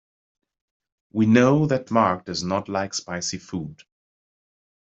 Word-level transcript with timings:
We 1.13 1.27
know 1.27 1.67
that 1.67 1.91
Mark 1.91 2.25
does 2.25 2.41
not 2.43 2.67
like 2.67 2.95
spicy 2.95 3.37
food. 3.37 3.83